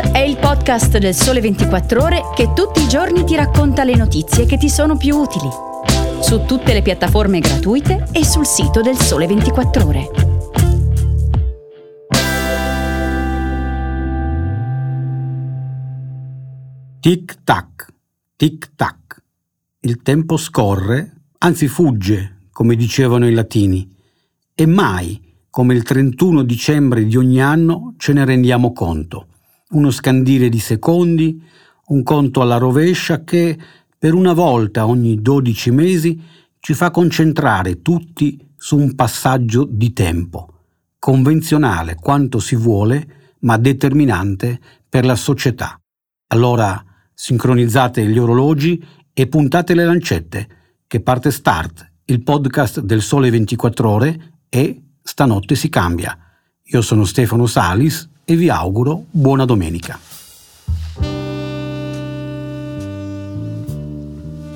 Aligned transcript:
È 0.00 0.18
il 0.18 0.36
podcast 0.36 0.96
del 0.98 1.12
Sole 1.12 1.40
24 1.40 2.00
Ore 2.00 2.22
che 2.32 2.52
tutti 2.52 2.80
i 2.80 2.88
giorni 2.88 3.24
ti 3.24 3.34
racconta 3.34 3.82
le 3.82 3.96
notizie 3.96 4.46
che 4.46 4.56
ti 4.56 4.68
sono 4.68 4.96
più 4.96 5.16
utili. 5.16 5.48
Su 6.20 6.44
tutte 6.44 6.72
le 6.72 6.82
piattaforme 6.82 7.40
gratuite 7.40 8.06
e 8.12 8.24
sul 8.24 8.46
sito 8.46 8.80
del 8.80 8.96
Sole 8.96 9.26
24 9.26 9.86
Ore. 9.86 10.10
Tic 17.00 17.38
tac, 17.42 17.86
tic 18.36 18.70
tac. 18.76 19.22
Il 19.80 20.00
tempo 20.02 20.36
scorre, 20.36 21.12
anzi 21.38 21.66
fugge, 21.66 22.42
come 22.52 22.76
dicevano 22.76 23.26
i 23.26 23.32
latini, 23.32 23.92
e 24.54 24.64
mai, 24.64 25.20
come 25.50 25.74
il 25.74 25.82
31 25.82 26.44
dicembre 26.44 27.04
di 27.04 27.16
ogni 27.16 27.42
anno, 27.42 27.94
ce 27.96 28.12
ne 28.12 28.24
rendiamo 28.24 28.72
conto 28.72 29.26
uno 29.70 29.90
scandire 29.90 30.48
di 30.48 30.58
secondi, 30.58 31.42
un 31.88 32.02
conto 32.02 32.40
alla 32.40 32.56
rovescia 32.56 33.24
che 33.24 33.58
per 33.98 34.14
una 34.14 34.32
volta 34.32 34.86
ogni 34.86 35.20
12 35.20 35.70
mesi 35.70 36.20
ci 36.60 36.74
fa 36.74 36.90
concentrare 36.90 37.82
tutti 37.82 38.38
su 38.56 38.76
un 38.76 38.94
passaggio 38.94 39.64
di 39.64 39.92
tempo, 39.92 40.54
convenzionale 40.98 41.94
quanto 41.94 42.38
si 42.38 42.56
vuole, 42.56 43.36
ma 43.40 43.56
determinante 43.56 44.60
per 44.88 45.04
la 45.04 45.16
società. 45.16 45.80
Allora 46.28 46.82
sincronizzate 47.14 48.06
gli 48.06 48.18
orologi 48.18 48.82
e 49.12 49.26
puntate 49.26 49.74
le 49.74 49.84
lancette, 49.84 50.48
che 50.86 51.00
parte 51.00 51.30
Start, 51.30 51.90
il 52.06 52.22
podcast 52.22 52.80
del 52.80 53.02
Sole 53.02 53.30
24 53.30 53.90
ore 53.90 54.40
e 54.48 54.82
stanotte 55.02 55.54
si 55.54 55.68
cambia. 55.68 56.16
Io 56.62 56.80
sono 56.80 57.04
Stefano 57.04 57.46
Salis 57.46 58.08
e 58.30 58.36
vi 58.36 58.50
auguro 58.50 59.06
buona 59.10 59.46
domenica. 59.46 59.98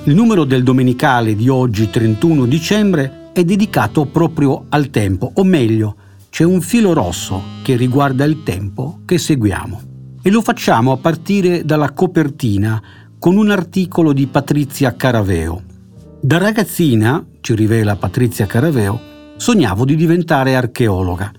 Il 0.03 0.13
numero 0.13 0.43
del 0.43 0.61
domenicale 0.61 1.35
di 1.35 1.49
oggi 1.49 1.89
31 1.89 2.45
dicembre 2.45 3.31
è 3.33 3.43
dedicato 3.43 4.05
proprio 4.05 4.65
al 4.69 4.91
tempo, 4.91 5.31
o 5.33 5.43
meglio, 5.43 5.95
c'è 6.29 6.43
un 6.43 6.61
filo 6.61 6.93
rosso 6.93 7.41
che 7.63 7.75
riguarda 7.75 8.23
il 8.25 8.43
tempo 8.43 8.99
che 9.05 9.17
seguiamo. 9.17 9.81
E 10.21 10.29
lo 10.29 10.43
facciamo 10.43 10.91
a 10.91 10.97
partire 10.97 11.65
dalla 11.65 11.93
copertina 11.93 12.79
con 13.17 13.37
un 13.37 13.49
articolo 13.49 14.13
di 14.13 14.27
Patrizia 14.27 14.95
Caraveo. 14.95 15.63
Da 16.21 16.37
ragazzina, 16.37 17.25
ci 17.41 17.55
rivela 17.55 17.95
Patrizia 17.95 18.45
Caraveo, 18.45 18.99
sognavo 19.37 19.83
di 19.83 19.95
diventare 19.95 20.55
archeologa 20.55 21.31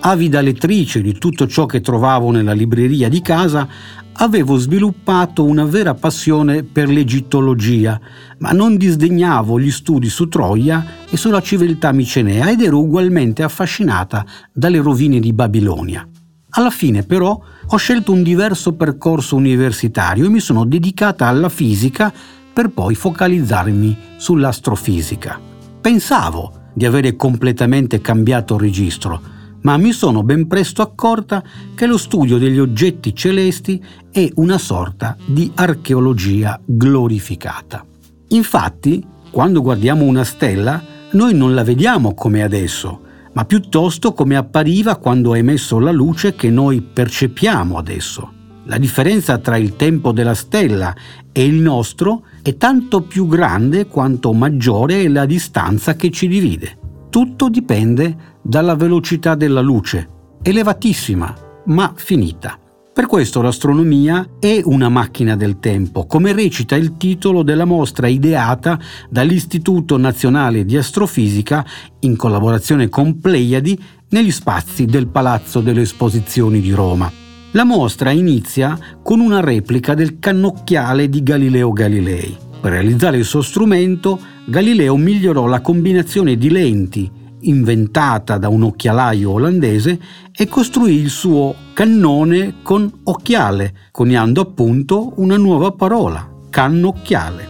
avida 0.00 0.40
lettrice 0.40 1.00
di 1.00 1.12
tutto 1.18 1.46
ciò 1.46 1.66
che 1.66 1.80
trovavo 1.80 2.30
nella 2.30 2.52
libreria 2.52 3.08
di 3.08 3.20
casa, 3.20 3.68
avevo 4.12 4.56
sviluppato 4.56 5.44
una 5.44 5.64
vera 5.64 5.94
passione 5.94 6.62
per 6.62 6.88
l'egittologia, 6.88 7.98
ma 8.38 8.50
non 8.50 8.76
disdegnavo 8.76 9.58
gli 9.58 9.70
studi 9.70 10.08
su 10.08 10.28
Troia 10.28 10.84
e 11.08 11.16
sulla 11.16 11.40
civiltà 11.40 11.92
micenea 11.92 12.50
ed 12.50 12.60
ero 12.60 12.80
ugualmente 12.80 13.42
affascinata 13.42 14.24
dalle 14.52 14.80
rovine 14.80 15.20
di 15.20 15.32
Babilonia. 15.32 16.06
Alla 16.52 16.70
fine 16.70 17.04
però 17.04 17.40
ho 17.66 17.76
scelto 17.76 18.12
un 18.12 18.22
diverso 18.22 18.74
percorso 18.74 19.36
universitario 19.36 20.26
e 20.26 20.28
mi 20.28 20.40
sono 20.40 20.64
dedicata 20.64 21.26
alla 21.26 21.48
fisica 21.48 22.12
per 22.52 22.70
poi 22.70 22.94
focalizzarmi 22.94 23.96
sull'astrofisica. 24.16 25.38
Pensavo 25.80 26.52
di 26.74 26.84
avere 26.84 27.16
completamente 27.16 28.00
cambiato 28.00 28.58
registro, 28.58 29.38
ma 29.62 29.76
mi 29.76 29.92
sono 29.92 30.22
ben 30.22 30.46
presto 30.46 30.82
accorta 30.82 31.42
che 31.74 31.86
lo 31.86 31.98
studio 31.98 32.38
degli 32.38 32.58
oggetti 32.58 33.14
celesti 33.14 33.82
è 34.10 34.30
una 34.36 34.58
sorta 34.58 35.16
di 35.24 35.50
archeologia 35.54 36.60
glorificata. 36.64 37.84
Infatti, 38.28 39.04
quando 39.30 39.62
guardiamo 39.62 40.04
una 40.04 40.24
stella, 40.24 40.82
noi 41.12 41.34
non 41.34 41.54
la 41.54 41.64
vediamo 41.64 42.14
come 42.14 42.42
adesso, 42.42 43.00
ma 43.32 43.44
piuttosto 43.44 44.12
come 44.12 44.36
appariva 44.36 44.96
quando 44.96 45.32
ha 45.32 45.38
emesso 45.38 45.78
la 45.78 45.92
luce 45.92 46.34
che 46.34 46.50
noi 46.50 46.80
percepiamo 46.80 47.76
adesso. 47.76 48.32
La 48.64 48.78
differenza 48.78 49.38
tra 49.38 49.56
il 49.56 49.74
tempo 49.76 50.12
della 50.12 50.34
stella 50.34 50.94
e 51.32 51.44
il 51.44 51.54
nostro 51.54 52.24
è 52.42 52.56
tanto 52.56 53.02
più 53.02 53.26
grande 53.26 53.86
quanto 53.86 54.32
maggiore 54.32 55.02
è 55.02 55.08
la 55.08 55.26
distanza 55.26 55.94
che 55.94 56.10
ci 56.10 56.28
divide. 56.28 56.78
Tutto 57.10 57.48
dipende 57.48 58.29
dalla 58.42 58.74
velocità 58.74 59.34
della 59.34 59.60
luce, 59.60 60.08
elevatissima, 60.42 61.34
ma 61.66 61.92
finita. 61.94 62.58
Per 62.92 63.06
questo 63.06 63.40
l'astronomia 63.40 64.28
è 64.40 64.60
una 64.64 64.88
macchina 64.88 65.36
del 65.36 65.58
tempo, 65.58 66.06
come 66.06 66.32
recita 66.32 66.74
il 66.74 66.96
titolo 66.96 67.42
della 67.42 67.64
mostra 67.64 68.08
ideata 68.08 68.78
dall'Istituto 69.08 69.96
Nazionale 69.96 70.64
di 70.64 70.76
Astrofisica 70.76 71.64
in 72.00 72.16
collaborazione 72.16 72.88
con 72.88 73.18
Pleiadi 73.18 73.80
negli 74.10 74.32
spazi 74.32 74.86
del 74.86 75.06
Palazzo 75.06 75.60
delle 75.60 75.82
Esposizioni 75.82 76.60
di 76.60 76.72
Roma. 76.72 77.10
La 77.52 77.64
mostra 77.64 78.10
inizia 78.10 78.78
con 79.02 79.20
una 79.20 79.40
replica 79.40 79.94
del 79.94 80.18
cannocchiale 80.18 81.08
di 81.08 81.22
Galileo 81.22 81.72
Galilei. 81.72 82.36
Per 82.60 82.72
realizzare 82.72 83.16
il 83.16 83.24
suo 83.24 83.40
strumento, 83.40 84.20
Galileo 84.46 84.96
migliorò 84.96 85.46
la 85.46 85.60
combinazione 85.60 86.36
di 86.36 86.50
lenti 86.50 87.10
inventata 87.42 88.38
da 88.38 88.48
un 88.48 88.62
occhialaio 88.62 89.30
olandese 89.30 90.00
e 90.32 90.46
costruì 90.46 90.94
il 90.94 91.10
suo 91.10 91.54
cannone 91.72 92.56
con 92.62 92.90
occhiale, 93.04 93.74
coniando 93.90 94.40
appunto 94.40 95.12
una 95.16 95.36
nuova 95.36 95.72
parola, 95.72 96.28
cannocchiale. 96.50 97.48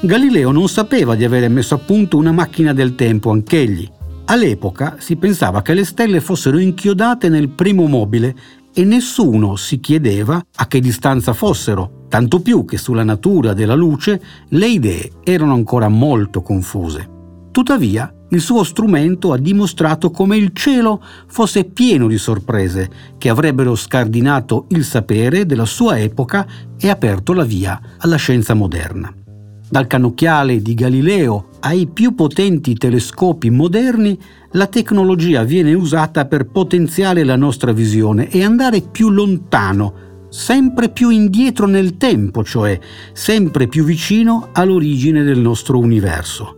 Galileo 0.00 0.52
non 0.52 0.68
sapeva 0.68 1.14
di 1.14 1.24
avere 1.24 1.48
messo 1.48 1.74
a 1.74 1.78
punto 1.78 2.16
una 2.16 2.32
macchina 2.32 2.72
del 2.72 2.94
tempo 2.94 3.30
anch'egli. 3.30 3.88
All'epoca 4.26 4.96
si 4.98 5.16
pensava 5.16 5.62
che 5.62 5.74
le 5.74 5.84
stelle 5.84 6.20
fossero 6.20 6.58
inchiodate 6.58 7.28
nel 7.28 7.48
primo 7.48 7.86
mobile 7.86 8.34
e 8.72 8.84
nessuno 8.84 9.56
si 9.56 9.80
chiedeva 9.80 10.40
a 10.54 10.66
che 10.66 10.80
distanza 10.80 11.32
fossero, 11.32 12.04
tanto 12.08 12.40
più 12.40 12.64
che 12.64 12.76
sulla 12.76 13.02
natura 13.02 13.54
della 13.54 13.74
luce 13.74 14.20
le 14.50 14.68
idee 14.68 15.10
erano 15.24 15.54
ancora 15.54 15.88
molto 15.88 16.42
confuse. 16.42 17.08
Tuttavia, 17.50 18.12
il 18.30 18.40
suo 18.40 18.62
strumento 18.62 19.32
ha 19.32 19.38
dimostrato 19.38 20.10
come 20.10 20.36
il 20.36 20.50
cielo 20.52 21.02
fosse 21.26 21.64
pieno 21.64 22.06
di 22.08 22.18
sorprese 22.18 22.90
che 23.16 23.28
avrebbero 23.28 23.74
scardinato 23.74 24.66
il 24.68 24.84
sapere 24.84 25.46
della 25.46 25.64
sua 25.64 25.98
epoca 25.98 26.46
e 26.78 26.90
aperto 26.90 27.32
la 27.32 27.44
via 27.44 27.80
alla 27.98 28.16
scienza 28.16 28.54
moderna. 28.54 29.12
Dal 29.70 29.86
cannocchiale 29.86 30.62
di 30.62 30.74
Galileo 30.74 31.48
ai 31.60 31.88
più 31.88 32.14
potenti 32.14 32.74
telescopi 32.74 33.50
moderni, 33.50 34.18
la 34.52 34.66
tecnologia 34.66 35.42
viene 35.42 35.74
usata 35.74 36.24
per 36.26 36.46
potenziare 36.46 37.24
la 37.24 37.36
nostra 37.36 37.72
visione 37.72 38.30
e 38.30 38.44
andare 38.44 38.80
più 38.80 39.10
lontano, 39.10 40.26
sempre 40.30 40.88
più 40.88 41.10
indietro 41.10 41.66
nel 41.66 41.96
tempo, 41.96 42.44
cioè 42.44 42.78
sempre 43.12 43.66
più 43.66 43.84
vicino 43.84 44.48
all'origine 44.52 45.22
del 45.22 45.38
nostro 45.38 45.78
universo. 45.78 46.57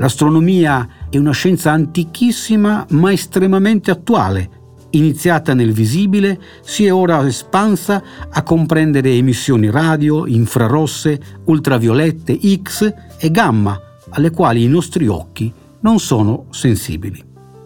L'astronomia 0.00 0.88
è 1.10 1.18
una 1.18 1.32
scienza 1.32 1.72
antichissima 1.72 2.86
ma 2.90 3.12
estremamente 3.12 3.90
attuale. 3.90 4.58
Iniziata 4.92 5.52
nel 5.52 5.72
visibile, 5.72 6.40
si 6.62 6.86
è 6.86 6.92
ora 6.92 7.24
espansa 7.26 8.02
a 8.30 8.42
comprendere 8.42 9.10
emissioni 9.10 9.70
radio, 9.70 10.26
infrarosse, 10.26 11.20
ultraviolette, 11.44 12.38
X 12.62 12.94
e 13.18 13.30
gamma, 13.30 13.78
alle 14.08 14.30
quali 14.30 14.64
i 14.64 14.68
nostri 14.68 15.06
occhi 15.06 15.52
non 15.80 15.98
sono 15.98 16.46
sensibili. 16.48 17.22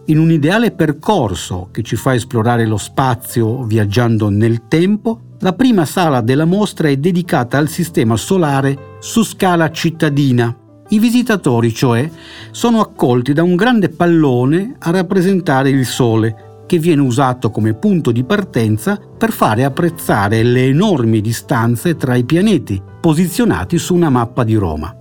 In 0.07 0.19
un 0.19 0.29
ideale 0.29 0.71
percorso 0.71 1.69
che 1.71 1.83
ci 1.83 1.95
fa 1.95 2.13
esplorare 2.13 2.65
lo 2.65 2.77
spazio 2.77 3.63
viaggiando 3.63 4.27
nel 4.27 4.67
tempo, 4.67 5.21
la 5.39 5.53
prima 5.53 5.85
sala 5.85 6.19
della 6.19 6.45
mostra 6.45 6.89
è 6.89 6.97
dedicata 6.97 7.57
al 7.57 7.69
sistema 7.69 8.17
solare 8.17 8.97
su 8.99 9.23
scala 9.23 9.71
cittadina 9.71 10.55
i 10.89 10.99
visitatori, 10.99 11.73
cioè, 11.73 12.09
sono 12.51 12.79
accolti 12.79 13.33
da 13.33 13.41
un 13.41 13.55
grande 13.55 13.89
pallone 13.89 14.75
a 14.79 14.91
rappresentare 14.91 15.69
il 15.69 15.85
Sole, 15.85 16.63
che 16.67 16.77
viene 16.77 17.01
usato 17.01 17.51
come 17.51 17.73
punto 17.73 18.11
di 18.11 18.23
partenza 18.23 18.99
per 19.17 19.31
fare 19.31 19.63
apprezzare 19.63 20.43
le 20.43 20.65
enormi 20.65 21.21
distanze 21.21 21.95
tra 21.95 22.15
i 22.15 22.23
pianeti 22.23 22.81
posizionati 22.99 23.77
su 23.77 23.93
una 23.93 24.09
mappa 24.09 24.43
di 24.43 24.55
Roma. 24.55 24.95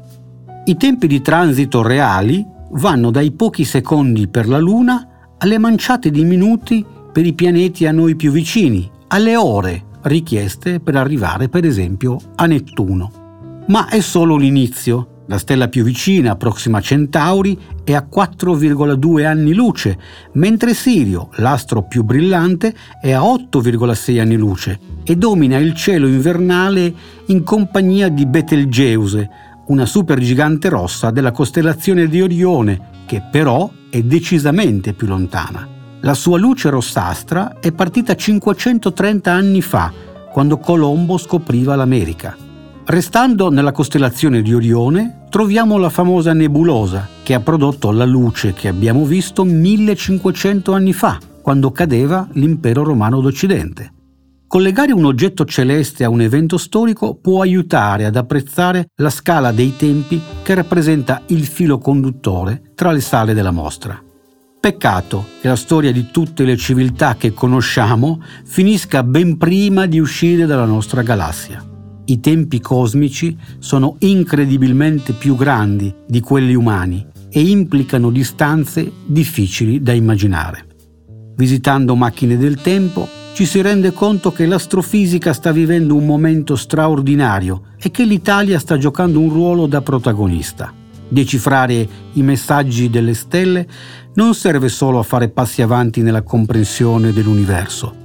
I 0.67 0.77
tempi 0.77 1.07
di 1.07 1.21
transito 1.21 1.83
reali 1.83 2.45
vanno 2.73 3.11
dai 3.11 3.33
pochi 3.33 3.65
secondi 3.65 4.29
per 4.29 4.49
la 4.49 4.59
Luna 4.59 5.09
alle 5.39 5.59
manciate 5.59 6.11
di 6.11 6.25
minuti 6.25 6.85
per 7.13 7.25
i 7.25 7.35
pianeti 7.35 7.87
a 7.87 7.93
noi 7.93 8.15
più 8.15 8.31
vicini, 8.31 8.91
alle 9.09 9.37
ore 9.37 9.85
richieste 10.03 10.81
per 10.81 10.97
arrivare 10.97 11.49
per 11.49 11.65
esempio 11.65 12.19
a 12.35 12.47
Nettuno. 12.47 13.65
Ma 13.69 13.89
è 13.89 14.01
solo 14.01 14.37
l'inizio 14.37 15.14
La 15.27 15.39
stella 15.39 15.69
più 15.69 15.85
vicina, 15.85 16.37
Proxima 16.37 16.83
Centauri, 16.83 17.59
è 17.83 17.95
a 17.95 18.07
4,2 18.13 19.25
anni 19.25 19.55
luce, 19.55 19.99
mentre 20.33 20.75
Sirio, 20.75 21.31
l'astro 21.37 21.85
più 21.85 22.03
brillante, 22.03 22.75
è 23.01 23.13
a 23.13 23.21
8,6 23.21 24.21
anni 24.21 24.37
luce 24.37 24.79
e 25.03 25.17
domina 25.17 25.57
il 25.57 25.75
cielo 25.75 26.07
invernale 26.07 26.93
in 27.27 27.43
compagnia 27.43 28.09
di 28.11 28.27
Betelgeuse, 28.27 29.31
una 29.69 29.87
supergigante 29.87 30.69
rossa 30.69 31.11
della 31.11 31.33
costellazione 31.33 32.07
di 32.07 32.21
Orione, 32.21 32.89
che 33.07 33.23
però 33.31 33.71
è 33.89 34.03
decisamente 34.03 34.93
più 34.93 35.07
lontana. 35.07 35.67
La 36.01 36.15
sua 36.15 36.37
luce 36.37 36.69
rossastra 36.69 37.61
è 37.61 37.73
partita 37.73 38.15
530 38.15 39.33
anni 39.33 39.63
fa, 39.63 39.91
quando 40.31 40.59
Colombo 40.59 41.17
scopriva 41.17 41.75
l'America. 41.77 42.37
Restando 42.87 43.49
nella 43.49 43.73
costellazione 43.73 44.43
di 44.43 44.53
Orione, 44.53 45.25
troviamo 45.31 45.79
la 45.79 45.89
famosa 45.89 46.35
nebulosa 46.35 47.09
che 47.23 47.33
ha 47.33 47.41
prodotto 47.41 47.91
la 47.91 48.05
luce 48.05 48.53
che 48.53 48.69
abbiamo 48.69 49.07
visto 49.07 49.43
1500 49.43 50.73
anni 50.73 50.93
fa, 50.93 51.19
quando 51.41 51.73
cadeva 51.73 52.29
l'impero 52.33 52.83
romano 52.83 53.23
d'Occidente. 53.23 53.91
Collegare 54.47 54.93
un 54.93 55.07
oggetto 55.07 55.47
celeste 55.47 56.05
a 56.05 56.11
un 56.11 56.21
evento 56.21 56.59
storico 56.59 57.15
può 57.15 57.41
aiutare 57.41 58.05
ad 58.05 58.17
apprezzare 58.17 58.89
la 58.97 59.11
scala 59.11 59.51
dei 59.51 59.75
tempi 59.77 60.21
che 60.43 60.53
rappresenta 60.53 61.23
il 61.29 61.47
filo 61.47 61.79
conduttore 61.79 62.73
tra 62.75 62.93
le 62.93 63.01
sale 63.01 63.33
della 63.33 63.51
mostra. 63.51 63.99
Peccato 64.61 65.25
che 65.41 65.49
la 65.49 65.57
storia 65.57 65.91
di 65.91 66.11
tutte 66.11 66.45
le 66.45 66.59
civiltà 66.59 67.17
che 67.17 67.33
conosciamo 67.33 68.23
finisca 68.45 69.03
ben 69.03 69.39
prima 69.39 69.87
di 69.87 69.99
uscire 69.99 70.45
dalla 70.45 70.67
nostra 70.67 71.01
galassia 71.01 71.73
i 72.07 72.21
tempi 72.21 72.61
cosmici 72.61 73.37
sono 73.59 73.97
incredibilmente 74.01 75.13
più 75.13 75.37
grandi 75.37 75.95
di 76.07 76.21
quelli 76.21 76.55
umani 76.55 77.05
e 77.31 77.41
implicano 77.41 78.11
distanze 78.11 78.91
difficili 79.07 79.83
da 79.83 79.93
immaginare. 79.93 80.67
Visitando 81.37 81.97
macchine 81.97 82.37
del 82.37 82.61
tempo 82.61 83.09
ci 83.33 83.47
si 83.47 83.61
rende 83.61 83.93
conto 83.93 84.31
che 84.31 84.47
l'astrofisica 84.47 85.33
sta 85.33 85.51
vivendo 85.51 85.97
un 85.97 86.07
momento 86.07 86.55
straordinario 86.55 87.63
e 87.77 87.91
che 87.91 88.05
l'Italia 88.05 88.61
sta 88.61 88.79
giocando 88.79 89.19
un 89.19 89.31
ruolo 89.31 89.67
da 89.67 89.83
protagonista. 89.83 90.73
Decifrare 91.09 91.89
i 92.13 92.23
messaggi 92.23 92.89
delle 92.89 93.15
stelle 93.15 93.67
non 94.15 94.35
serve 94.35 94.69
solo 94.69 95.01
a 95.01 95.03
fare 95.03 95.29
passi 95.29 95.63
avanti 95.63 96.03
nella 96.03 96.23
comprensione 96.23 97.13
dell'universo, 97.13 98.04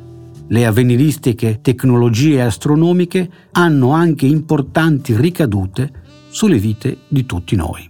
le 0.50 0.66
avveniristiche 0.66 1.60
tecnologie 1.62 2.42
astronomiche 2.42 3.30
hanno 3.51 3.92
anche 3.92 4.25
importanti 4.25 5.16
ricadute 5.16 5.92
sulle 6.30 6.57
vite 6.57 6.98
di 7.07 7.25
tutti 7.25 7.56
noi. 7.56 7.88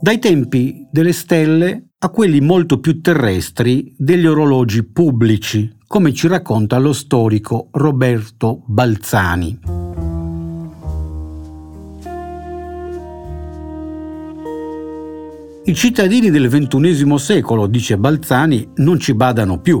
Dai 0.00 0.18
tempi 0.18 0.88
delle 0.90 1.12
stelle 1.12 1.90
a 1.98 2.08
quelli 2.08 2.40
molto 2.40 2.80
più 2.80 3.00
terrestri 3.00 3.94
degli 3.96 4.26
orologi 4.26 4.82
pubblici, 4.82 5.76
come 5.86 6.12
ci 6.12 6.26
racconta 6.26 6.78
lo 6.78 6.92
storico 6.92 7.68
Roberto 7.70 8.64
Balzani. 8.66 9.91
I 15.64 15.74
cittadini 15.74 16.28
del 16.30 16.48
XXI 16.48 17.18
secolo, 17.18 17.68
dice 17.68 17.96
Balzani, 17.96 18.68
non 18.78 18.98
ci 18.98 19.14
badano 19.14 19.60
più. 19.60 19.80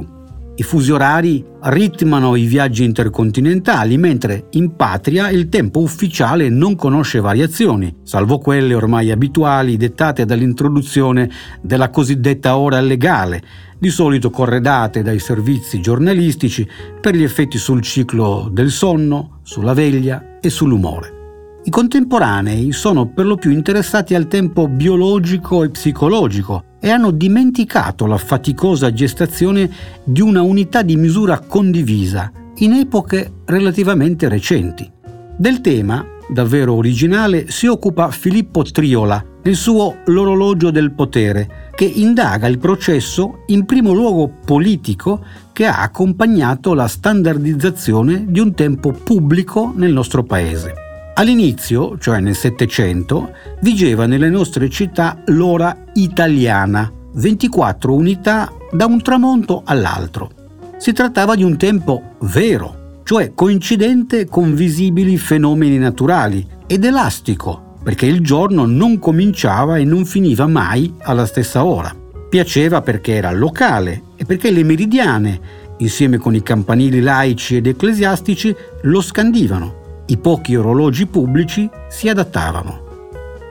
I 0.54 0.62
fusi 0.62 0.92
orari 0.92 1.44
ritmano 1.62 2.36
i 2.36 2.44
viaggi 2.44 2.84
intercontinentali, 2.84 3.98
mentre 3.98 4.46
in 4.50 4.76
patria 4.76 5.28
il 5.30 5.48
tempo 5.48 5.80
ufficiale 5.80 6.48
non 6.48 6.76
conosce 6.76 7.18
variazioni, 7.18 7.92
salvo 8.04 8.38
quelle 8.38 8.74
ormai 8.74 9.10
abituali 9.10 9.76
dettate 9.76 10.24
dall'introduzione 10.24 11.28
della 11.60 11.90
cosiddetta 11.90 12.56
ora 12.56 12.78
legale, 12.80 13.42
di 13.76 13.90
solito 13.90 14.30
corredate 14.30 15.02
dai 15.02 15.18
servizi 15.18 15.80
giornalistici 15.80 16.64
per 17.00 17.16
gli 17.16 17.24
effetti 17.24 17.58
sul 17.58 17.82
ciclo 17.82 18.48
del 18.52 18.70
sonno, 18.70 19.40
sulla 19.42 19.74
veglia 19.74 20.38
e 20.40 20.48
sull'umore. 20.48 21.21
I 21.64 21.70
contemporanei 21.70 22.72
sono 22.72 23.06
per 23.06 23.24
lo 23.24 23.36
più 23.36 23.52
interessati 23.52 24.16
al 24.16 24.26
tempo 24.26 24.66
biologico 24.66 25.62
e 25.62 25.70
psicologico 25.70 26.64
e 26.80 26.90
hanno 26.90 27.12
dimenticato 27.12 28.06
la 28.06 28.16
faticosa 28.16 28.92
gestazione 28.92 29.70
di 30.02 30.20
una 30.20 30.42
unità 30.42 30.82
di 30.82 30.96
misura 30.96 31.38
condivisa 31.38 32.32
in 32.56 32.72
epoche 32.72 33.42
relativamente 33.44 34.28
recenti. 34.28 34.90
Del 35.36 35.60
tema, 35.60 36.04
davvero 36.28 36.74
originale, 36.74 37.48
si 37.48 37.68
occupa 37.68 38.10
Filippo 38.10 38.64
Triola 38.64 39.24
nel 39.44 39.54
suo 39.54 39.98
L'orologio 40.06 40.72
del 40.72 40.90
potere, 40.90 41.70
che 41.76 41.84
indaga 41.84 42.48
il 42.48 42.58
processo 42.58 43.44
in 43.46 43.64
primo 43.66 43.92
luogo 43.92 44.28
politico 44.44 45.24
che 45.52 45.66
ha 45.66 45.80
accompagnato 45.80 46.74
la 46.74 46.88
standardizzazione 46.88 48.24
di 48.26 48.40
un 48.40 48.52
tempo 48.52 48.90
pubblico 48.90 49.72
nel 49.76 49.92
nostro 49.92 50.24
paese. 50.24 50.81
All'inizio, 51.14 51.98
cioè 51.98 52.20
nel 52.20 52.34
Settecento, 52.34 53.32
vigeva 53.60 54.06
nelle 54.06 54.30
nostre 54.30 54.70
città 54.70 55.22
l'ora 55.26 55.84
italiana, 55.94 56.90
24 57.12 57.92
unità 57.92 58.50
da 58.70 58.86
un 58.86 59.02
tramonto 59.02 59.60
all'altro. 59.66 60.30
Si 60.78 60.94
trattava 60.94 61.34
di 61.34 61.42
un 61.42 61.58
tempo 61.58 62.14
vero, 62.20 63.00
cioè 63.04 63.34
coincidente 63.34 64.24
con 64.24 64.54
visibili 64.54 65.18
fenomeni 65.18 65.76
naturali, 65.76 66.46
ed 66.66 66.82
elastico, 66.82 67.76
perché 67.82 68.06
il 68.06 68.22
giorno 68.22 68.64
non 68.64 68.98
cominciava 68.98 69.76
e 69.76 69.84
non 69.84 70.06
finiva 70.06 70.46
mai 70.46 70.94
alla 71.02 71.26
stessa 71.26 71.62
ora. 71.62 71.94
Piaceva 72.30 72.80
perché 72.80 73.12
era 73.12 73.30
locale 73.32 74.04
e 74.16 74.24
perché 74.24 74.50
le 74.50 74.64
meridiane, 74.64 75.40
insieme 75.78 76.16
con 76.16 76.34
i 76.34 76.42
campanili 76.42 77.00
laici 77.00 77.56
ed 77.56 77.66
ecclesiastici, 77.66 78.56
lo 78.84 79.02
scandivano 79.02 79.80
i 80.06 80.16
pochi 80.16 80.56
orologi 80.56 81.06
pubblici 81.06 81.68
si 81.88 82.08
adattavano. 82.08 82.80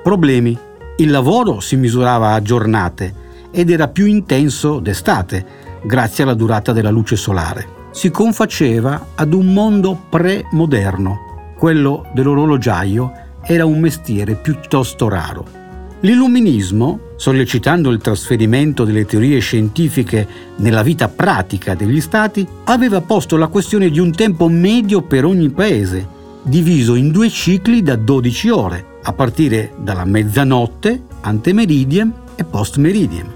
Problemi. 0.04 0.58
Il 0.98 1.10
lavoro 1.10 1.62
si 1.62 1.78
misurava 1.78 2.34
a 2.34 2.42
giornate 2.42 3.14
ed 3.52 3.70
era 3.70 3.88
più 3.88 4.06
intenso 4.06 4.80
d'estate, 4.80 5.46
grazie 5.84 6.24
alla 6.24 6.34
durata 6.34 6.74
della 6.74 6.90
luce 6.90 7.16
solare. 7.16 7.80
Si 7.92 8.12
confaceva 8.12 9.08
ad 9.16 9.34
un 9.34 9.54
mondo 9.54 10.00
pre-moderno. 10.10 11.54
Quello 11.58 12.06
dell'orologiaio 12.14 13.12
era 13.44 13.66
un 13.66 13.80
mestiere 13.80 14.36
piuttosto 14.36 15.08
raro. 15.08 15.60
L'illuminismo, 16.02 17.00
sollecitando 17.16 17.92
il 17.92 18.00
trasferimento 18.00 18.84
delle 18.84 19.06
teorie 19.06 19.40
scientifiche 19.40 20.28
nella 20.58 20.84
vita 20.84 21.08
pratica 21.08 21.76
degli 21.76 22.02
stati, 22.02 22.46
aveva 22.66 23.02
posto 23.02 23.38
la 23.38 23.48
questione 23.48 23.90
di 23.90 24.00
un 24.00 24.12
tempo 24.12 24.48
medio 24.48 25.02
per 25.02 25.26
ogni 25.26 25.50
paese 25.50 26.20
diviso 26.44 26.96
in 26.96 27.12
due 27.12 27.30
cicli 27.30 27.82
da 27.82 27.96
12 27.96 28.50
ore, 28.50 28.86
a 29.04 29.14
partire 29.14 29.74
dalla 29.78 30.06
mezzanotte, 30.06 31.04
antemeridiem 31.22 32.14
e 32.36 32.44
postmeridiem. 32.44 33.28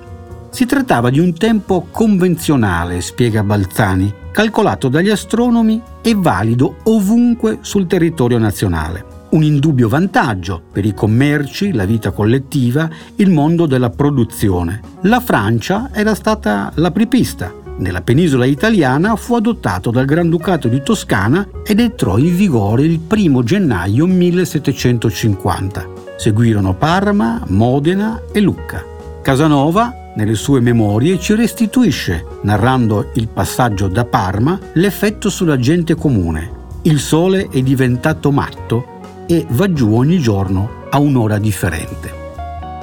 Si 0.50 0.66
trattava 0.66 1.10
di 1.10 1.20
un 1.20 1.34
tempo 1.34 1.88
convenzionale, 1.92 3.02
spiega 3.02 3.44
Balzani, 3.44 4.14
calcolato 4.32 4.88
dagli 4.88 5.10
astronomi 5.10 5.82
e 6.02 6.16
valido 6.16 6.78
ovunque 6.84 7.60
sul 7.62 7.88
territorio 7.88 8.38
nazionale. 8.38 9.14
Un 9.32 9.44
indubbio 9.44 9.90
vantaggio 9.90 10.62
per 10.72 10.86
i 10.86 10.94
commerci, 10.94 11.74
la 11.74 11.84
vita 11.84 12.12
collettiva, 12.12 12.90
il 13.16 13.32
mondo 13.32 13.66
della 13.66 13.90
produzione. 13.90 14.80
La 15.02 15.20
Francia 15.20 15.90
era 15.92 16.16
stata 16.16 16.72
l'apripista, 16.76 17.54
nella 17.77 18.01
penisola 18.01 18.46
italiana 18.46 19.15
fu 19.15 19.36
adottato 19.36 19.91
dal 19.91 20.05
Granducato 20.05 20.67
di 20.67 20.82
Toscana 20.82 21.48
ed 21.65 21.79
entrò 21.79 22.17
in 22.17 22.36
vigore 22.36 22.84
il 22.84 23.01
1 23.08 23.44
gennaio 23.44 24.05
1750. 24.05 25.88
Seguirono 26.17 26.74
Parma, 26.74 27.44
Modena 27.48 28.22
e 28.32 28.39
Lucca. 28.39 28.84
Casanova, 29.22 30.12
nelle 30.15 30.36
sue 30.36 30.62
memorie, 30.62 31.20
ci 31.20 31.36
restituisce, 31.36 32.25
narrando 32.44 33.10
il 33.15 33.27
passaggio 33.27 33.88
da 33.88 34.05
Parma, 34.05 34.58
l'effetto 34.74 35.29
sulla 35.29 35.58
gente 35.58 35.96
comune. 35.96 36.63
Il 36.84 37.00
sole 37.00 37.50
è 37.50 37.62
diventato 37.62 38.32
matto 38.32 38.94
e 39.25 39.46
va 39.50 39.72
giù 39.74 39.94
ogni 39.96 40.20
giorno 40.20 40.84
a 40.89 41.00
un'ora 41.00 41.39
differente. 41.39 42.24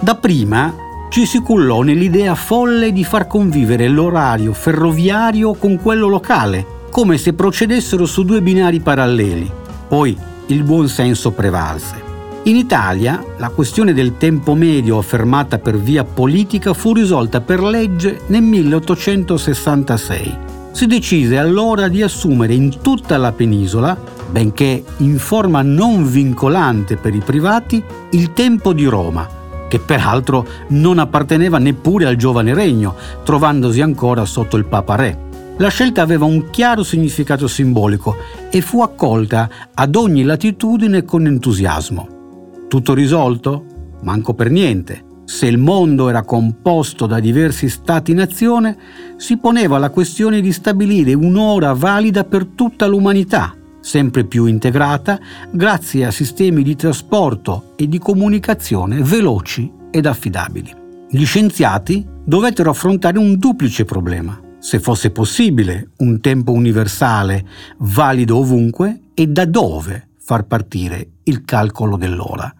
Dapprima 0.00 0.81
ci 1.12 1.26
si 1.26 1.40
cullò 1.40 1.82
nell'idea 1.82 2.34
folle 2.34 2.90
di 2.90 3.04
far 3.04 3.26
convivere 3.26 3.86
l'orario 3.86 4.54
ferroviario 4.54 5.52
con 5.52 5.78
quello 5.78 6.08
locale, 6.08 6.64
come 6.90 7.18
se 7.18 7.34
procedessero 7.34 8.06
su 8.06 8.24
due 8.24 8.40
binari 8.40 8.80
paralleli. 8.80 9.50
Poi 9.88 10.16
il 10.46 10.62
buon 10.62 10.88
senso 10.88 11.32
prevalse. 11.32 11.96
In 12.44 12.56
Italia 12.56 13.22
la 13.36 13.50
questione 13.50 13.92
del 13.92 14.16
tempo 14.16 14.54
medio 14.54 14.96
affermata 14.96 15.58
per 15.58 15.76
via 15.76 16.02
politica 16.02 16.72
fu 16.72 16.94
risolta 16.94 17.42
per 17.42 17.62
legge 17.62 18.20
nel 18.28 18.40
1866. 18.40 20.38
Si 20.70 20.86
decise 20.86 21.36
allora 21.36 21.88
di 21.88 22.00
assumere 22.00 22.54
in 22.54 22.78
tutta 22.80 23.18
la 23.18 23.32
penisola 23.32 23.94
benché 24.30 24.82
in 24.96 25.18
forma 25.18 25.60
non 25.60 26.10
vincolante 26.10 26.96
per 26.96 27.14
i 27.14 27.20
privati, 27.20 27.84
il 28.12 28.32
tempo 28.32 28.72
di 28.72 28.86
Roma, 28.86 29.40
che 29.72 29.78
peraltro 29.78 30.46
non 30.68 30.98
apparteneva 30.98 31.56
neppure 31.56 32.04
al 32.04 32.16
giovane 32.16 32.52
regno, 32.52 32.94
trovandosi 33.24 33.80
ancora 33.80 34.26
sotto 34.26 34.58
il 34.58 34.66
Papa 34.66 34.96
Re. 34.96 35.18
La 35.56 35.70
scelta 35.70 36.02
aveva 36.02 36.26
un 36.26 36.50
chiaro 36.50 36.82
significato 36.82 37.48
simbolico 37.48 38.14
e 38.50 38.60
fu 38.60 38.82
accolta 38.82 39.48
ad 39.72 39.96
ogni 39.96 40.24
latitudine 40.24 41.04
con 41.04 41.24
entusiasmo. 41.24 42.66
Tutto 42.68 42.92
risolto? 42.92 43.64
Manco 44.02 44.34
per 44.34 44.50
niente. 44.50 45.04
Se 45.24 45.46
il 45.46 45.56
mondo 45.56 46.10
era 46.10 46.22
composto 46.22 47.06
da 47.06 47.18
diversi 47.18 47.70
stati-nazione, 47.70 48.76
si 49.16 49.38
poneva 49.38 49.78
la 49.78 49.88
questione 49.88 50.42
di 50.42 50.52
stabilire 50.52 51.14
un'ora 51.14 51.72
valida 51.72 52.24
per 52.24 52.44
tutta 52.44 52.84
l'umanità, 52.84 53.54
sempre 53.82 54.24
più 54.24 54.46
integrata 54.46 55.20
grazie 55.50 56.06
a 56.06 56.10
sistemi 56.10 56.62
di 56.62 56.74
trasporto 56.74 57.74
e 57.76 57.86
di 57.86 57.98
comunicazione 57.98 59.02
veloci 59.02 59.70
ed 59.90 60.06
affidabili. 60.06 60.74
Gli 61.10 61.26
scienziati 61.26 62.06
dovettero 62.24 62.70
affrontare 62.70 63.18
un 63.18 63.36
duplice 63.36 63.84
problema 63.84 64.40
se 64.62 64.78
fosse 64.78 65.10
possibile, 65.10 65.90
un 65.98 66.20
tempo 66.20 66.52
universale 66.52 67.44
valido 67.78 68.36
ovunque 68.36 69.08
e 69.12 69.26
da 69.26 69.44
dove 69.44 70.10
far 70.20 70.44
partire 70.44 71.14
il 71.24 71.44
calcolo 71.44 71.96
dell'ora. 71.96 72.54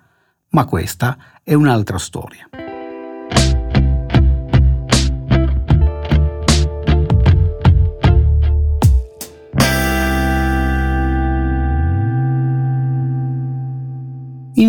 Ma 0.49 0.65
questa 0.65 1.17
è 1.45 1.55
un'altra 1.55 1.99
storia. 1.99 2.49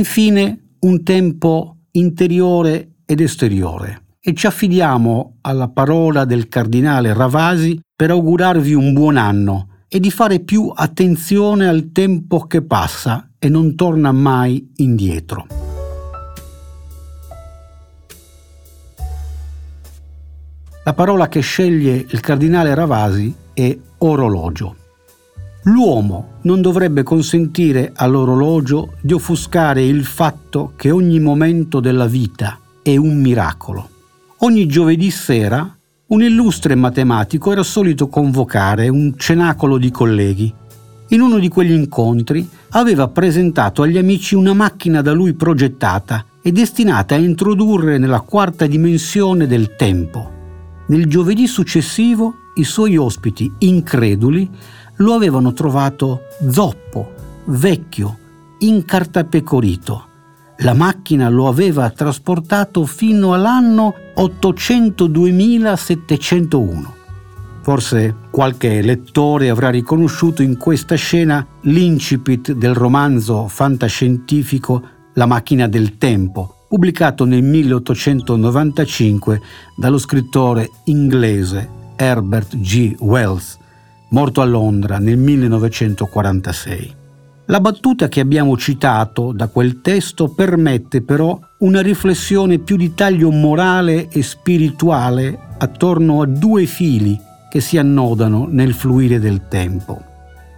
Infine, 0.04 0.76
un 0.80 1.02
tempo 1.02 1.78
interiore 1.92 2.96
ed 3.06 3.22
esteriore 3.22 4.18
e 4.20 4.34
ci 4.34 4.48
affidiamo 4.48 5.38
alla 5.40 5.70
parola 5.70 6.26
del 6.26 6.50
cardinale 6.50 7.14
Ravasi 7.14 7.80
per 7.96 8.10
augurarvi 8.10 8.74
un 8.74 8.92
buon 8.92 9.16
anno 9.16 9.70
e 9.88 10.02
di 10.02 10.12
fare 10.12 10.42
più 10.42 10.70
attenzione 10.76 11.70
al 11.70 11.92
tempo 11.94 12.42
che 12.48 12.62
passa 12.64 13.30
e 13.40 13.48
non 13.48 13.76
torna 13.76 14.12
mai 14.12 14.74
indietro. 14.76 15.48
La 20.84 20.94
parola 20.94 21.30
che 21.30 21.40
sceglie 21.40 22.06
il 22.10 22.20
cardinale 22.20 22.76
Ravasi 22.76 23.34
è 23.54 23.78
orologio. 24.00 24.83
L'uomo 25.66 26.40
non 26.42 26.60
dovrebbe 26.62 27.04
consentire 27.04 27.94
all'orologio 27.96 28.94
di 29.00 29.14
offuscare 29.14 29.82
il 29.86 30.04
fatto 30.04 30.74
che 30.76 30.92
ogni 30.92 31.20
momento 31.22 31.80
della 31.80 32.06
vita 32.06 32.60
è 32.82 32.98
un 32.98 33.22
miracolo. 33.22 33.90
Ogni 34.40 34.68
giovedì 34.68 35.10
sera 35.10 35.74
un 36.08 36.22
illustre 36.22 36.76
matematico 36.76 37.54
era 37.54 37.64
solito 37.64 38.10
convocare 38.10 38.90
un 38.90 39.14
cenacolo 39.16 39.78
di 39.78 39.90
colleghi. 39.90 40.54
In 41.10 41.22
uno 41.22 41.40
di 41.40 41.48
quegli 41.48 41.72
incontri 41.72 42.48
aveva 42.72 43.08
presentato 43.08 43.84
agli 43.84 43.98
amici 43.98 44.36
una 44.36 44.54
macchina 44.54 45.02
da 45.02 45.14
lui 45.14 45.34
progettata 45.34 46.26
e 46.42 46.52
destinata 46.52 47.16
a 47.16 47.20
introdurre 47.20 47.98
nella 47.98 48.20
quarta 48.20 48.68
dimensione 48.68 49.48
del 49.48 49.78
tempo. 49.78 50.30
Nel 50.88 51.08
giovedì 51.08 51.48
successivo 51.48 52.34
i 52.56 52.66
suoi 52.66 52.98
ospiti, 52.98 53.52
increduli, 53.60 54.50
lo 54.98 55.14
avevano 55.14 55.54
trovato 55.54 56.24
zoppo, 56.50 57.14
vecchio, 57.46 58.18
incartapecorito 58.60 60.12
la 60.58 60.74
macchina 60.74 61.30
lo 61.30 61.48
aveva 61.48 61.90
trasportato 61.90 62.86
fino 62.86 63.34
all'anno 63.34 63.96
802.701. 64.16 66.86
Forse 67.62 68.16
qualche 68.30 68.82
lettore 68.82 69.50
avrà 69.50 69.70
riconosciuto 69.70 70.44
in 70.44 70.58
questa 70.58 70.94
scena 70.96 71.44
l'incipit 71.62 72.52
del 72.54 72.76
romanzo 72.76 73.48
fantascientifico 73.48 74.84
La 75.14 75.26
macchina 75.26 75.68
del 75.68 75.98
tempo, 75.98 76.66
pubblicato 76.68 77.26
nel 77.26 77.42
1895 77.44 79.42
dallo 79.76 79.98
scrittore 79.98 80.70
inglese 80.86 81.68
Herbert 81.96 82.58
G. 82.58 82.96
Wells, 83.00 83.58
morto 84.14 84.42
a 84.42 84.46
Londra 84.46 85.00
nel 85.00 85.18
1946. 85.18 86.96
La 87.48 87.60
battuta 87.60 88.08
che 88.08 88.20
abbiamo 88.22 88.56
citato 88.58 89.34
da 89.34 89.48
quel 89.48 89.82
testo 89.82 90.30
permette 90.30 91.02
però 91.02 91.38
una 91.60 91.82
riflessione 91.82 92.60
più 92.60 92.78
di 92.78 92.94
taglio 92.94 93.32
morale 93.32 94.08
e 94.10 94.22
spirituale 94.24 95.38
attorno 95.58 96.22
a 96.22 96.26
due 96.26 96.66
fili 96.66 97.20
che 97.50 97.60
si 97.60 97.78
annodano 97.78 98.48
nel 98.50 98.74
fluire 98.74 99.20
del 99.20 99.48
tempo. 99.50 100.02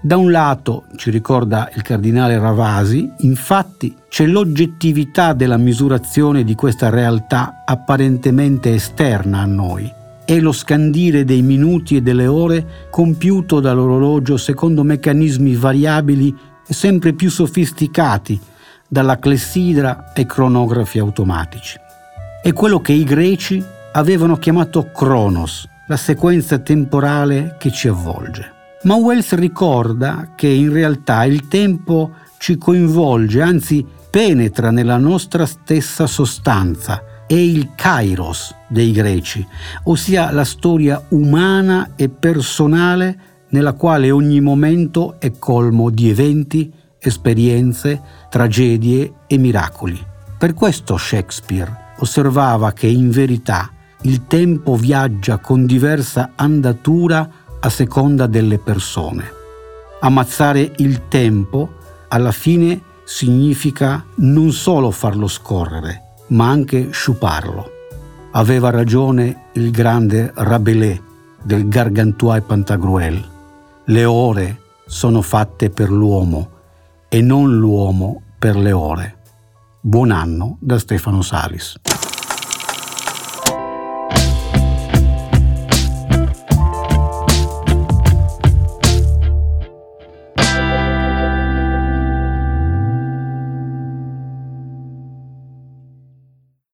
Da 0.02 0.18
un 0.18 0.30
lato, 0.30 0.84
ci 0.98 1.10
ricorda 1.10 1.72
il 1.74 1.82
cardinale 1.82 2.38
Ravasi, 2.38 3.10
infatti 3.20 3.96
c'è 4.08 4.28
l'oggettività 4.28 5.34
della 5.34 5.58
misurazione 5.58 6.44
di 6.44 6.54
questa 6.54 6.90
realtà 6.90 7.64
apparentemente 7.66 8.74
esterna 8.74 9.40
a 9.40 9.46
noi 9.46 10.04
e 10.26 10.40
lo 10.40 10.52
scandire 10.52 11.24
dei 11.24 11.42
minuti 11.42 11.96
e 11.96 12.02
delle 12.02 12.28
ore 12.28 12.88
compiuto 12.90 13.60
dall'orologio 13.60 14.38
secondo 14.38 14.84
meccanismi 14.84 15.56
variabili 15.56 16.36
e 16.68 16.74
sempre 16.74 17.14
più 17.14 17.30
sofisticati 17.30 18.40
dalla 18.88 19.20
clessidra 19.20 20.12
ai 20.16 20.26
cronografi 20.26 21.00
automatici. 21.00 21.78
È 22.42 22.54
quello 22.54 22.80
che 22.82 22.94
i 22.94 23.04
greci 23.04 23.64
avevano 23.94 24.38
chiamato 24.38 24.90
Kronos, 24.92 25.68
la 25.88 25.98
sequenza 25.98 26.58
temporale 26.60 27.56
che 27.60 27.72
ci 27.72 27.88
avvolge. 27.88 28.54
Ma 28.84 28.96
Wells 28.96 29.34
ricorda 29.34 30.34
che 30.36 30.48
in 30.48 30.72
realtà 30.72 31.24
il 31.26 31.48
tempo 31.48 32.12
ci 32.38 32.58
coinvolge, 32.58 33.42
anzi 33.42 33.86
penetra 34.10 34.70
nella 34.70 34.98
nostra 34.98 35.46
stessa 35.46 36.06
sostanza, 36.06 37.04
è 37.28 37.34
il 37.34 37.72
kairos 37.76 38.56
dei 38.68 38.92
greci, 38.92 39.46
ossia 39.84 40.32
la 40.32 40.44
storia 40.44 41.04
umana 41.10 41.92
e 41.96 42.10
personale 42.10 43.20
nella 43.50 43.74
quale 43.74 44.12
ogni 44.12 44.42
momento 44.42 45.20
è 45.20 45.32
colmo 45.38 45.90
di 45.90 46.10
eventi, 46.10 46.72
esperienze, 47.00 48.02
tragedie 48.30 49.14
e 49.28 49.38
miracoli. 49.38 50.00
Per 50.38 50.54
questo 50.54 50.98
Shakespeare 50.98 51.94
osservava 52.00 52.74
che 52.74 52.88
in 52.88 53.10
verità 53.10 53.72
il 54.02 54.28
tempo 54.28 54.76
viaggia 54.76 55.38
con 55.38 55.66
diversa 55.66 56.32
andatura 56.36 57.28
a 57.60 57.70
seconda 57.70 58.28
delle 58.28 58.60
persone. 58.60 59.32
Ammazzare 60.02 60.74
il 60.78 61.08
tempo 61.08 61.78
alla 62.10 62.32
fine 62.32 62.82
significa 63.06 64.04
non 64.18 64.52
solo 64.52 64.92
farlo 64.92 65.28
scorrere, 65.28 66.05
ma 66.28 66.50
anche 66.50 66.90
sciuparlo. 66.92 67.72
Aveva 68.32 68.70
ragione 68.70 69.50
il 69.54 69.72
grande 69.72 70.32
Rabelais 70.36 71.02
del 71.42 71.68
Gargantua 71.68 72.38
e 72.38 72.42
Pantagruel. 72.42 73.24
Le 73.86 74.06
ore 74.06 74.62
sono 74.86 75.22
fatte 75.22 75.70
per 75.70 75.90
l'uomo 75.90 76.50
e 77.08 77.22
non 77.22 77.58
l'uomo 77.58 78.22
per 78.38 78.58
le 78.58 78.72
ore. 78.72 79.18
Buon 79.80 80.12
anno 80.12 80.58
da 80.60 80.80
Stefano 80.80 81.22
Salis. 81.22 81.80